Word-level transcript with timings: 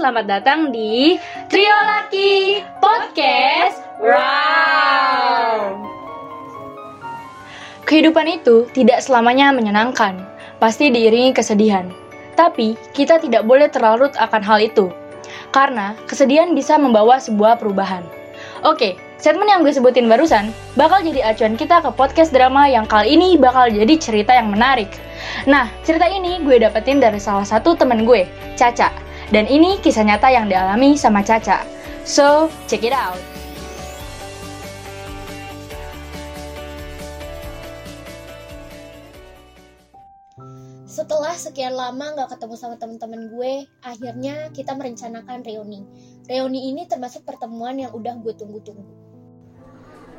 selamat 0.00 0.32
datang 0.32 0.72
di 0.72 1.20
Trio 1.52 1.76
Laki 1.84 2.64
Podcast 2.80 3.84
Round. 4.00 5.76
Kehidupan 7.84 8.40
itu 8.40 8.64
tidak 8.72 9.04
selamanya 9.04 9.52
menyenangkan, 9.52 10.24
pasti 10.56 10.88
diiringi 10.88 11.36
kesedihan. 11.36 11.92
Tapi 12.32 12.80
kita 12.96 13.20
tidak 13.20 13.44
boleh 13.44 13.68
terlarut 13.68 14.16
akan 14.16 14.40
hal 14.40 14.64
itu, 14.64 14.88
karena 15.52 15.92
kesedihan 16.08 16.56
bisa 16.56 16.80
membawa 16.80 17.20
sebuah 17.20 17.60
perubahan. 17.60 18.00
Oke, 18.64 18.96
statement 19.20 19.52
yang 19.52 19.60
gue 19.60 19.76
sebutin 19.76 20.08
barusan 20.08 20.48
bakal 20.80 21.04
jadi 21.04 21.28
acuan 21.28 21.60
kita 21.60 21.84
ke 21.84 21.92
podcast 21.92 22.32
drama 22.32 22.64
yang 22.72 22.88
kali 22.88 23.20
ini 23.20 23.36
bakal 23.36 23.68
jadi 23.68 24.00
cerita 24.00 24.32
yang 24.32 24.48
menarik. 24.48 24.88
Nah, 25.44 25.68
cerita 25.84 26.08
ini 26.08 26.40
gue 26.40 26.56
dapetin 26.56 27.04
dari 27.04 27.20
salah 27.20 27.44
satu 27.44 27.76
temen 27.76 28.08
gue, 28.08 28.24
Caca. 28.56 29.09
Dan 29.30 29.46
ini 29.46 29.78
kisah 29.78 30.02
nyata 30.02 30.26
yang 30.26 30.50
dialami 30.50 30.98
sama 30.98 31.22
Caca. 31.22 31.62
So, 32.02 32.50
check 32.66 32.82
it 32.82 32.90
out. 32.90 33.14
Setelah 40.90 41.38
sekian 41.38 41.78
lama 41.78 42.10
nggak 42.18 42.34
ketemu 42.34 42.54
sama 42.58 42.74
teman-teman 42.74 43.30
gue, 43.30 43.70
akhirnya 43.86 44.50
kita 44.50 44.74
merencanakan 44.74 45.46
reuni. 45.46 45.86
Reuni 46.26 46.74
ini 46.74 46.90
termasuk 46.90 47.22
pertemuan 47.22 47.78
yang 47.78 47.94
udah 47.94 48.18
gue 48.18 48.34
tunggu-tunggu. 48.34 48.82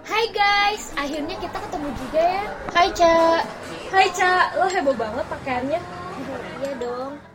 Hai 0.08 0.32
guys, 0.32 0.96
akhirnya 0.96 1.36
kita 1.36 1.60
ketemu 1.60 1.90
juga 2.00 2.22
ya. 2.24 2.46
Hai, 2.72 2.90
Ca. 2.96 3.44
Hai 3.92 4.08
Ca, 4.16 4.34
lo 4.56 4.66
heboh 4.72 4.96
banget 4.96 5.26
pakaiannya. 5.28 5.80
Iya 6.64 6.74
dong. 6.80 7.31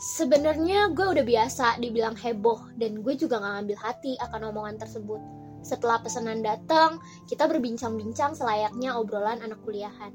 Sebenarnya 0.00 0.96
gue 0.96 1.04
udah 1.12 1.20
biasa 1.20 1.76
dibilang 1.76 2.16
heboh 2.16 2.72
dan 2.80 3.04
gue 3.04 3.20
juga 3.20 3.36
nggak 3.36 3.52
ngambil 3.52 3.78
hati 3.84 4.16
akan 4.16 4.48
omongan 4.48 4.80
tersebut. 4.80 5.20
Setelah 5.60 6.00
pesanan 6.00 6.40
datang, 6.40 7.04
kita 7.28 7.44
berbincang-bincang 7.44 8.32
selayaknya 8.32 8.96
obrolan 8.96 9.44
anak 9.44 9.60
kuliahan. 9.60 10.08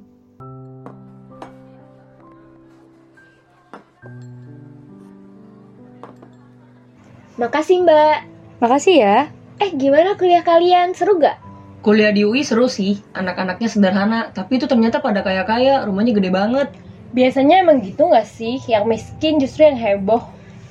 Makasih 7.37 7.85
mbak. 7.85 8.25
Makasih 8.65 8.95
ya. 9.05 9.29
Eh 9.61 9.69
gimana 9.69 10.17
kuliah 10.17 10.41
kalian? 10.41 10.97
Seru 10.97 11.21
gak? 11.21 11.37
Kuliah 11.85 12.09
di 12.09 12.25
UI 12.25 12.41
seru 12.41 12.65
sih, 12.65 12.97
anak-anaknya 13.13 13.69
sederhana, 13.69 14.33
tapi 14.33 14.57
itu 14.57 14.65
ternyata 14.65 14.97
pada 14.97 15.21
kaya-kaya, 15.21 15.85
rumahnya 15.85 16.17
gede 16.17 16.33
banget. 16.33 16.73
Biasanya 17.15 17.63
emang 17.63 17.79
gitu 17.79 18.11
nggak 18.11 18.27
sih? 18.27 18.59
Yang 18.67 18.83
miskin 18.91 19.39
justru 19.39 19.63
yang 19.63 19.79
heboh. 19.79 20.19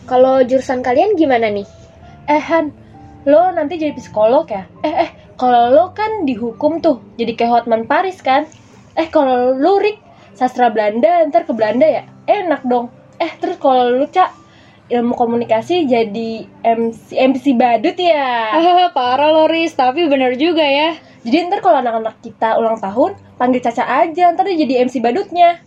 Kalau 0.05 0.45
jurusan 0.45 0.85
kalian 0.85 1.17
gimana 1.17 1.49
nih? 1.49 1.65
Eh 2.29 2.43
Han, 2.53 2.69
lo 3.25 3.49
nanti 3.57 3.81
jadi 3.81 3.97
psikolog 3.97 4.45
ya? 4.45 4.69
Eh 4.85 5.09
eh, 5.09 5.11
kalau 5.41 5.73
lo 5.73 5.85
kan 5.97 6.29
dihukum 6.29 6.85
tuh, 6.85 7.01
jadi 7.17 7.33
kayak 7.33 7.65
Hotman 7.65 7.89
Paris 7.89 8.21
kan? 8.21 8.45
Eh 8.93 9.09
kalau 9.09 9.57
lo 9.57 9.81
Rick, 9.81 9.97
sastra 10.37 10.69
Belanda, 10.69 11.25
ntar 11.25 11.49
ke 11.49 11.57
Belanda 11.57 11.89
ya? 11.89 12.05
Enak 12.29 12.69
dong. 12.69 12.93
Eh 13.17 13.33
terus 13.41 13.57
kalau 13.57 13.89
lo 13.89 14.05
Cak, 14.05 14.45
ilmu 14.93 15.17
komunikasi 15.17 15.89
jadi 15.89 16.45
MC, 16.61 17.17
MC 17.17 17.57
badut 17.57 17.97
ya? 17.97 18.53
Ah, 18.53 18.93
parah 18.93 19.33
Loris, 19.33 19.73
tapi 19.73 20.05
bener 20.13 20.37
juga 20.37 20.61
ya. 20.61 20.93
Jadi 21.25 21.49
ntar 21.49 21.65
kalau 21.65 21.81
anak-anak 21.81 22.21
kita 22.21 22.61
ulang 22.61 22.77
tahun, 22.77 23.17
panggil 23.41 23.65
Caca 23.65 24.05
aja, 24.05 24.29
ntar 24.37 24.45
dia 24.45 24.61
jadi 24.61 24.85
MC 24.85 25.01
badutnya. 25.01 25.65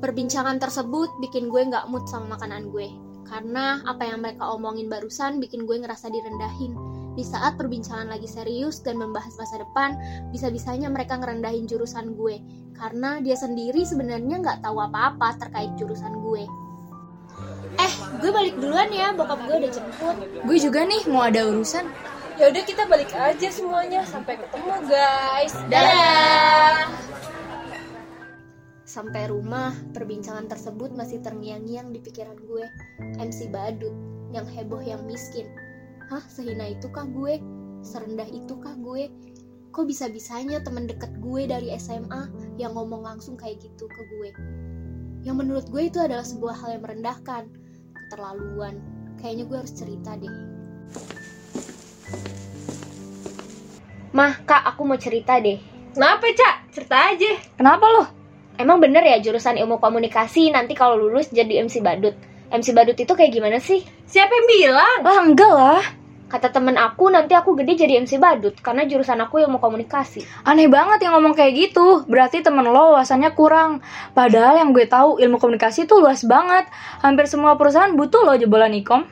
Perbincangan 0.00 0.56
tersebut 0.56 1.12
bikin 1.20 1.52
gue 1.52 1.60
nggak 1.60 1.92
mood 1.92 2.08
sama 2.08 2.40
makanan 2.40 2.72
gue. 2.72 2.88
Karena 3.28 3.84
apa 3.84 4.08
yang 4.08 4.24
mereka 4.24 4.48
omongin 4.48 4.88
barusan 4.88 5.38
bikin 5.44 5.68
gue 5.68 5.76
ngerasa 5.76 6.08
direndahin. 6.08 6.72
Di 7.12 7.20
saat 7.20 7.60
perbincangan 7.60 8.08
lagi 8.08 8.24
serius 8.24 8.80
dan 8.80 8.96
membahas 8.96 9.36
masa 9.36 9.60
depan, 9.60 10.00
bisa-bisanya 10.32 10.88
mereka 10.88 11.20
ngerendahin 11.20 11.68
jurusan 11.68 12.16
gue. 12.16 12.40
Karena 12.72 13.20
dia 13.20 13.36
sendiri 13.36 13.84
sebenarnya 13.84 14.40
nggak 14.40 14.64
tahu 14.64 14.80
apa-apa 14.80 15.36
terkait 15.36 15.76
jurusan 15.76 16.16
gue. 16.24 16.48
Eh, 17.76 17.92
gue 18.24 18.30
balik 18.32 18.56
duluan 18.56 18.88
ya, 18.88 19.12
bokap 19.12 19.36
gue 19.44 19.68
udah 19.68 19.70
jemput. 19.70 20.16
Gue 20.48 20.56
juga 20.56 20.88
nih 20.88 21.04
mau 21.12 21.28
ada 21.28 21.44
urusan. 21.44 21.84
Ya 22.40 22.48
udah 22.48 22.62
kita 22.64 22.88
balik 22.88 23.12
aja 23.12 23.48
semuanya, 23.52 24.00
sampai 24.08 24.40
ketemu 24.40 24.72
guys. 24.88 25.52
Dadah! 25.68 26.88
Sampai 28.90 29.30
rumah, 29.30 29.70
perbincangan 29.94 30.50
tersebut 30.50 30.90
masih 30.98 31.22
terngiang-ngiang 31.22 31.94
di 31.94 32.02
pikiran 32.02 32.34
gue. 32.42 32.66
MC 33.22 33.46
Badut, 33.54 33.94
yang 34.34 34.42
heboh 34.50 34.82
yang 34.82 35.06
miskin. 35.06 35.46
Hah, 36.10 36.18
sehina 36.26 36.74
itukah 36.74 37.06
gue? 37.06 37.38
Serendah 37.86 38.26
itukah 38.26 38.74
gue? 38.82 39.06
Kok 39.70 39.86
bisa-bisanya 39.86 40.58
temen 40.66 40.90
deket 40.90 41.14
gue 41.22 41.46
dari 41.46 41.70
SMA 41.78 42.34
yang 42.58 42.74
ngomong 42.74 43.06
langsung 43.06 43.38
kayak 43.38 43.62
gitu 43.62 43.86
ke 43.86 44.02
gue? 44.10 44.34
Yang 45.22 45.36
menurut 45.38 45.66
gue 45.70 45.86
itu 45.86 46.02
adalah 46.02 46.26
sebuah 46.26 46.58
hal 46.58 46.74
yang 46.74 46.82
merendahkan. 46.82 47.46
Keterlaluan. 47.94 48.82
Kayaknya 49.22 49.44
gue 49.46 49.56
harus 49.62 49.74
cerita 49.78 50.18
deh. 50.18 50.34
Mah, 54.10 54.34
kak, 54.42 54.66
aku 54.66 54.82
mau 54.82 54.98
cerita 54.98 55.38
deh. 55.38 55.62
Kenapa 55.94 56.26
Cak? 56.26 56.74
Cerita 56.74 57.14
aja. 57.14 57.38
Kenapa 57.54 57.86
lo? 57.86 58.19
Emang 58.60 58.76
bener 58.76 59.00
ya 59.00 59.16
jurusan 59.24 59.56
ilmu 59.56 59.80
komunikasi 59.80 60.52
nanti 60.52 60.76
kalau 60.76 61.00
lulus 61.00 61.32
jadi 61.32 61.64
MC 61.64 61.80
badut? 61.80 62.12
MC 62.52 62.76
badut 62.76 62.92
itu 62.92 63.08
kayak 63.08 63.32
gimana 63.32 63.56
sih? 63.56 63.80
Siapa 64.04 64.28
yang 64.28 64.46
bilang? 64.52 64.98
Ah, 65.00 65.20
enggak 65.24 65.48
lah. 65.48 65.84
Kata 66.28 66.52
temen 66.52 66.76
aku 66.76 67.08
nanti 67.08 67.32
aku 67.32 67.56
gede 67.56 67.88
jadi 67.88 68.04
MC 68.04 68.20
badut 68.20 68.52
karena 68.60 68.84
jurusan 68.84 69.16
aku 69.24 69.40
ilmu 69.40 69.64
komunikasi. 69.64 70.44
Aneh 70.44 70.68
banget 70.68 71.08
yang 71.08 71.16
ngomong 71.16 71.32
kayak 71.32 71.56
gitu. 71.56 72.04
Berarti 72.04 72.44
temen 72.44 72.68
lo 72.68 72.92
wawasannya 72.92 73.32
kurang. 73.32 73.80
Padahal 74.12 74.60
yang 74.60 74.76
gue 74.76 74.84
tahu 74.84 75.16
ilmu 75.16 75.40
komunikasi 75.40 75.88
itu 75.88 75.96
luas 75.96 76.20
banget. 76.28 76.68
Hampir 77.00 77.32
semua 77.32 77.56
perusahaan 77.56 77.96
butuh 77.96 78.28
lo 78.28 78.36
jebolan 78.36 78.76
ikom. 78.76 79.08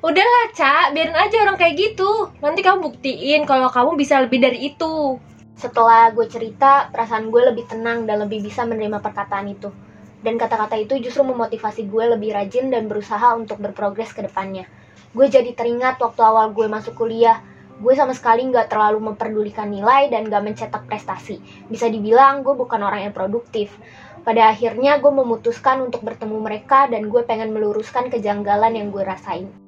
Udahlah, 0.00 0.46
Cak, 0.56 0.96
biarin 0.96 1.12
aja 1.12 1.36
orang 1.44 1.60
kayak 1.60 1.76
gitu. 1.76 2.32
Nanti 2.40 2.64
kamu 2.64 2.88
buktiin 2.88 3.44
kalau 3.44 3.68
kamu 3.68 4.00
bisa 4.00 4.16
lebih 4.16 4.40
dari 4.40 4.72
itu. 4.72 5.20
Setelah 5.58 6.14
gue 6.14 6.22
cerita, 6.30 6.86
perasaan 6.94 7.34
gue 7.34 7.42
lebih 7.50 7.66
tenang 7.66 8.06
dan 8.06 8.22
lebih 8.22 8.46
bisa 8.46 8.62
menerima 8.62 9.02
perkataan 9.02 9.50
itu. 9.50 9.74
Dan 10.22 10.38
kata-kata 10.38 10.78
itu 10.78 11.02
justru 11.02 11.26
memotivasi 11.26 11.90
gue 11.90 12.14
lebih 12.14 12.30
rajin 12.30 12.70
dan 12.70 12.86
berusaha 12.86 13.34
untuk 13.34 13.58
berprogres 13.58 14.14
ke 14.14 14.22
depannya. 14.22 14.70
Gue 15.10 15.26
jadi 15.26 15.50
teringat 15.58 15.98
waktu 15.98 16.22
awal 16.22 16.54
gue 16.54 16.70
masuk 16.70 16.94
kuliah, 17.02 17.42
gue 17.82 17.90
sama 17.98 18.14
sekali 18.14 18.46
nggak 18.46 18.70
terlalu 18.70 19.10
memperdulikan 19.10 19.66
nilai 19.66 20.06
dan 20.06 20.30
gak 20.30 20.46
mencetak 20.46 20.86
prestasi. 20.86 21.42
Bisa 21.66 21.90
dibilang 21.90 22.46
gue 22.46 22.54
bukan 22.54 22.78
orang 22.78 23.10
yang 23.10 23.14
produktif. 23.14 23.74
Pada 24.22 24.54
akhirnya 24.54 25.02
gue 25.02 25.10
memutuskan 25.10 25.82
untuk 25.82 26.06
bertemu 26.06 26.38
mereka 26.38 26.86
dan 26.86 27.10
gue 27.10 27.22
pengen 27.26 27.50
meluruskan 27.50 28.14
kejanggalan 28.14 28.78
yang 28.78 28.94
gue 28.94 29.02
rasain. 29.02 29.67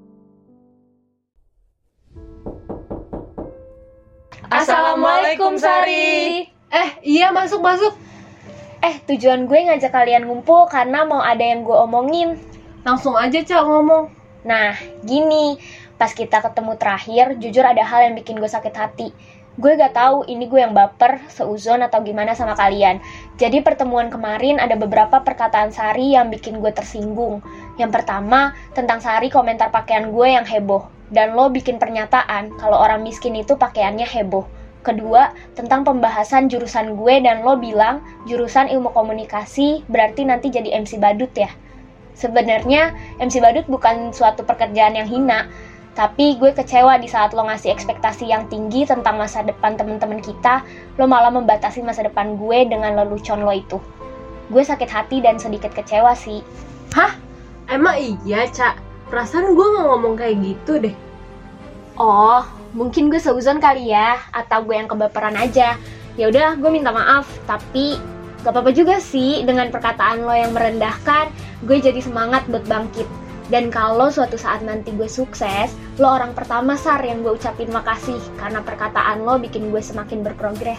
Assalamualaikum, 4.50 5.54
Sari. 5.62 6.42
Eh, 6.74 6.90
iya 7.06 7.30
masuk-masuk. 7.30 7.94
Eh, 8.82 8.98
tujuan 9.06 9.46
gue 9.46 9.58
ngajak 9.70 9.94
kalian 9.94 10.26
ngumpul 10.26 10.66
karena 10.66 11.06
mau 11.06 11.22
ada 11.22 11.38
yang 11.38 11.62
gue 11.62 11.78
omongin. 11.78 12.34
Langsung 12.82 13.14
aja, 13.14 13.38
Cak, 13.46 13.62
ngomong. 13.62 14.10
Nah, 14.42 14.74
gini, 15.06 15.54
pas 15.94 16.10
kita 16.10 16.42
ketemu 16.42 16.74
terakhir, 16.74 17.38
jujur 17.38 17.62
ada 17.62 17.86
hal 17.86 18.10
yang 18.10 18.18
bikin 18.18 18.42
gue 18.42 18.50
sakit 18.50 18.74
hati. 18.74 19.14
Gue 19.54 19.78
gak 19.78 19.94
tahu 19.94 20.26
ini 20.26 20.50
gue 20.50 20.58
yang 20.58 20.74
baper, 20.74 21.22
seuzon 21.30 21.86
atau 21.86 22.02
gimana 22.02 22.34
sama 22.34 22.58
kalian. 22.58 22.98
Jadi 23.38 23.62
pertemuan 23.62 24.10
kemarin 24.10 24.58
ada 24.58 24.74
beberapa 24.74 25.22
perkataan 25.22 25.70
Sari 25.70 26.18
yang 26.18 26.26
bikin 26.26 26.58
gue 26.58 26.74
tersinggung. 26.74 27.38
Yang 27.78 28.02
pertama, 28.02 28.58
tentang 28.74 28.98
Sari 28.98 29.30
komentar 29.30 29.70
pakaian 29.70 30.10
gue 30.10 30.26
yang 30.26 30.42
heboh. 30.42 30.99
Dan 31.10 31.34
lo 31.34 31.50
bikin 31.50 31.82
pernyataan 31.82 32.54
kalau 32.58 32.78
orang 32.78 33.02
miskin 33.02 33.34
itu 33.34 33.58
pakaiannya 33.58 34.06
heboh. 34.06 34.46
Kedua, 34.80 35.36
tentang 35.52 35.84
pembahasan 35.84 36.48
jurusan 36.48 36.96
gue 36.96 37.20
dan 37.20 37.44
lo 37.44 37.60
bilang 37.60 38.00
jurusan 38.24 38.72
ilmu 38.72 38.88
komunikasi 38.96 39.84
berarti 39.92 40.24
nanti 40.24 40.48
jadi 40.48 40.72
MC 40.72 40.96
badut 40.96 41.28
ya. 41.36 41.52
Sebenarnya 42.16 42.96
MC 43.20 43.44
badut 43.44 43.68
bukan 43.68 44.14
suatu 44.16 44.40
pekerjaan 44.40 44.96
yang 44.96 45.04
hina, 45.04 45.50
tapi 45.92 46.38
gue 46.40 46.54
kecewa 46.56 46.96
di 46.96 47.10
saat 47.10 47.36
lo 47.36 47.44
ngasih 47.44 47.74
ekspektasi 47.76 48.30
yang 48.30 48.48
tinggi 48.48 48.88
tentang 48.88 49.20
masa 49.20 49.44
depan 49.44 49.76
temen-temen 49.76 50.24
kita, 50.24 50.64
lo 50.96 51.04
malah 51.04 51.28
membatasi 51.28 51.84
masa 51.84 52.06
depan 52.06 52.40
gue 52.40 52.64
dengan 52.64 52.96
lelucon 52.96 53.44
lo 53.44 53.52
itu. 53.52 53.76
Gue 54.48 54.64
sakit 54.64 54.88
hati 54.88 55.20
dan 55.20 55.36
sedikit 55.36 55.74
kecewa 55.76 56.16
sih. 56.16 56.40
Hah? 56.96 57.14
Emang 57.68 58.00
iya, 58.00 58.48
Cak? 58.48 58.89
Perasaan 59.10 59.58
gue 59.58 59.66
gak 59.74 59.86
ngomong 59.90 60.14
kayak 60.14 60.38
gitu 60.38 60.78
deh. 60.78 60.94
Oh, 61.98 62.46
mungkin 62.72 63.10
gue 63.10 63.18
seuzon 63.18 63.58
kali 63.58 63.90
ya, 63.90 64.22
atau 64.30 64.62
gue 64.62 64.78
yang 64.78 64.86
kebaperan 64.86 65.34
aja. 65.34 65.74
Ya 66.14 66.24
udah, 66.30 66.54
gue 66.54 66.70
minta 66.70 66.94
maaf, 66.94 67.26
tapi 67.50 67.98
gak 68.46 68.54
apa-apa 68.54 68.70
juga 68.70 69.02
sih 69.02 69.42
dengan 69.42 69.68
perkataan 69.74 70.22
lo 70.22 70.32
yang 70.32 70.54
merendahkan, 70.54 71.26
gue 71.66 71.76
jadi 71.82 71.98
semangat 71.98 72.46
buat 72.46 72.62
bangkit. 72.70 73.04
Dan 73.50 73.66
kalau 73.74 74.14
suatu 74.14 74.38
saat 74.38 74.62
nanti 74.62 74.94
gue 74.94 75.10
sukses, 75.10 75.74
lo 75.98 76.14
orang 76.14 76.30
pertama 76.30 76.78
Sar 76.78 77.02
yang 77.02 77.26
gue 77.26 77.34
ucapin 77.34 77.66
makasih 77.74 78.22
karena 78.38 78.62
perkataan 78.62 79.26
lo 79.26 79.42
bikin 79.42 79.74
gue 79.74 79.82
semakin 79.82 80.22
berprogres. 80.22 80.78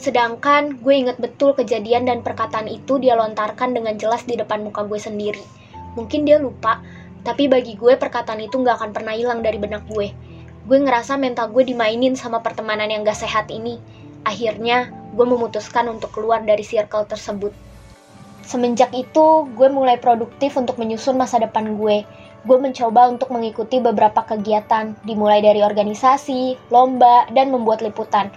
Sedangkan 0.00 0.80
gue 0.80 0.94
inget 0.96 1.20
betul 1.20 1.52
kejadian 1.52 2.08
dan 2.08 2.24
perkataan 2.24 2.72
itu 2.72 2.96
dia 2.96 3.20
lontarkan 3.20 3.76
dengan 3.76 4.00
jelas 4.00 4.24
di 4.24 4.32
depan 4.40 4.64
muka 4.64 4.88
gue 4.88 4.96
sendiri. 4.96 5.44
Mungkin 5.96 6.28
dia 6.28 6.36
lupa, 6.36 6.84
tapi 7.26 7.50
bagi 7.50 7.74
gue 7.74 7.98
perkataan 7.98 8.38
itu 8.44 8.62
gak 8.62 8.78
akan 8.78 8.90
pernah 8.94 9.16
hilang 9.16 9.42
dari 9.42 9.58
benak 9.58 9.82
gue. 9.90 10.14
Gue 10.68 10.78
ngerasa 10.78 11.18
mental 11.18 11.50
gue 11.50 11.66
dimainin 11.66 12.14
sama 12.14 12.38
pertemanan 12.44 12.86
yang 12.92 13.02
gak 13.02 13.18
sehat 13.18 13.50
ini. 13.50 13.80
Akhirnya, 14.22 14.92
gue 15.16 15.26
memutuskan 15.26 15.88
untuk 15.90 16.12
keluar 16.12 16.44
dari 16.44 16.62
circle 16.62 17.08
tersebut. 17.08 17.50
Semenjak 18.46 18.94
itu, 18.94 19.48
gue 19.58 19.68
mulai 19.72 19.98
produktif 19.98 20.54
untuk 20.54 20.78
menyusun 20.78 21.18
masa 21.18 21.42
depan 21.42 21.74
gue. 21.74 22.06
Gue 22.46 22.58
mencoba 22.62 23.10
untuk 23.10 23.34
mengikuti 23.34 23.82
beberapa 23.82 24.22
kegiatan, 24.22 24.94
dimulai 25.02 25.42
dari 25.42 25.66
organisasi, 25.66 26.70
lomba, 26.70 27.26
dan 27.34 27.50
membuat 27.50 27.82
liputan. 27.82 28.30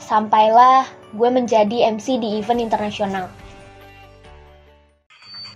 Sampailah 0.00 0.88
gue 1.12 1.28
menjadi 1.28 1.92
MC 1.92 2.16
di 2.16 2.40
event 2.40 2.64
internasional. 2.64 3.28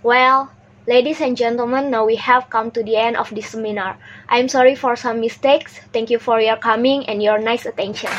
Well, 0.05 0.53
ladies 0.87 1.19
and 1.19 1.35
gentlemen, 1.35 1.91
now 1.91 2.05
we 2.05 2.15
have 2.15 2.49
come 2.49 2.71
to 2.71 2.81
the 2.81 2.95
end 2.95 3.17
of 3.17 3.29
this 3.35 3.51
seminar. 3.51 3.99
I'm 4.29 4.47
sorry 4.47 4.73
for 4.73 4.95
some 4.95 5.19
mistakes. 5.19 5.79
Thank 5.91 6.09
you 6.09 6.17
for 6.17 6.39
your 6.39 6.55
coming 6.55 7.05
and 7.05 7.21
your 7.21 7.37
nice 7.37 7.67
attention. 7.67 8.09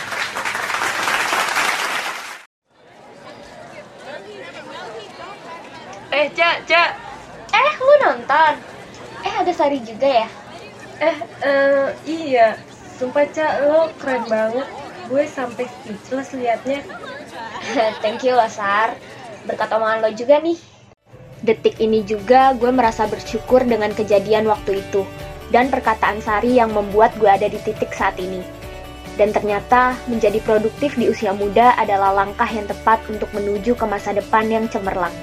Eh, 6.12 6.29
Cak, 6.37 6.69
Cak. 6.69 6.91
Eh, 7.49 7.73
lu 7.81 7.94
nonton? 8.05 8.53
Eh, 9.25 9.32
ada 9.32 9.53
Sari 9.53 9.81
juga 9.81 10.09
ya? 10.25 10.29
Eh, 11.00 11.19
eh, 11.47 11.88
iya. 12.05 12.49
Sumpah, 13.00 13.25
Cak, 13.32 13.64
lo 13.64 13.88
keren 13.97 14.29
banget. 14.29 14.69
Gue 15.09 15.25
sampai 15.25 15.64
speechless 15.64 16.37
liatnya. 16.37 16.85
Thank 18.05 18.29
you 18.29 18.37
loh, 18.37 18.50
Sar. 18.50 18.93
Berkat 19.49 19.73
omongan 19.73 20.05
lo 20.05 20.11
juga 20.12 20.43
nih. 20.43 20.78
Detik 21.38 21.79
ini 21.79 22.02
juga 22.02 22.50
gue 22.58 22.70
merasa 22.75 23.06
bersyukur 23.06 23.62
dengan 23.62 23.94
kejadian 23.94 24.50
waktu 24.50 24.82
itu. 24.82 25.06
Dan 25.49 25.73
perkataan 25.73 26.20
Sari 26.20 26.58
yang 26.58 26.75
membuat 26.75 27.14
gue 27.17 27.31
ada 27.31 27.46
di 27.46 27.56
titik 27.62 27.94
saat 27.94 28.19
ini. 28.20 28.43
Dan 29.14 29.35
ternyata 29.35 29.99
menjadi 30.06 30.38
produktif 30.43 30.94
di 30.94 31.11
usia 31.11 31.35
muda 31.35 31.75
adalah 31.79 32.14
langkah 32.14 32.46
yang 32.46 32.67
tepat 32.67 33.02
untuk 33.11 33.31
menuju 33.35 33.75
ke 33.75 33.87
masa 33.87 34.14
depan 34.14 34.46
yang 34.46 34.67
cemerlang. 34.70 35.14